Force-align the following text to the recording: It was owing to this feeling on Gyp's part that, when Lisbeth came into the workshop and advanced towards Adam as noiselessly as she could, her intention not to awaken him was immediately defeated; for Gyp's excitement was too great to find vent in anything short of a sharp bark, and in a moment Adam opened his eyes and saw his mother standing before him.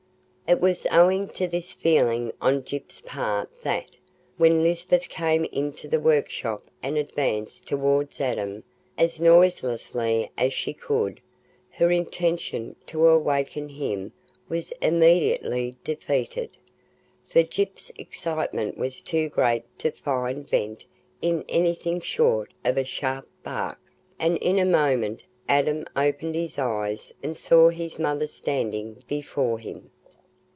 It 0.47 0.59
was 0.59 0.85
owing 0.91 1.29
to 1.29 1.47
this 1.47 1.71
feeling 1.71 2.33
on 2.41 2.63
Gyp's 2.63 2.99
part 2.99 3.49
that, 3.61 3.91
when 4.35 4.63
Lisbeth 4.63 5.07
came 5.07 5.45
into 5.45 5.87
the 5.87 5.97
workshop 5.97 6.63
and 6.83 6.97
advanced 6.97 7.69
towards 7.69 8.19
Adam 8.19 8.65
as 8.97 9.17
noiselessly 9.21 10.29
as 10.37 10.51
she 10.51 10.73
could, 10.73 11.21
her 11.69 11.89
intention 11.89 12.65
not 12.77 12.87
to 12.87 13.07
awaken 13.07 13.69
him 13.69 14.11
was 14.49 14.73
immediately 14.81 15.77
defeated; 15.85 16.49
for 17.25 17.43
Gyp's 17.43 17.89
excitement 17.97 18.77
was 18.77 18.99
too 18.99 19.29
great 19.29 19.63
to 19.79 19.89
find 19.89 20.45
vent 20.45 20.83
in 21.21 21.45
anything 21.47 22.01
short 22.01 22.51
of 22.65 22.75
a 22.77 22.83
sharp 22.83 23.25
bark, 23.41 23.79
and 24.19 24.35
in 24.39 24.59
a 24.59 24.65
moment 24.65 25.23
Adam 25.47 25.85
opened 25.95 26.35
his 26.35 26.59
eyes 26.59 27.13
and 27.23 27.37
saw 27.37 27.69
his 27.69 27.97
mother 27.97 28.27
standing 28.27 29.01
before 29.07 29.57
him. 29.57 29.89